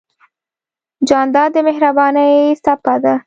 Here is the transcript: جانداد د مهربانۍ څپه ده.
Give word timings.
جانداد 1.07 1.49
د 1.55 1.57
مهربانۍ 1.67 2.33
څپه 2.63 2.95
ده. 3.03 3.13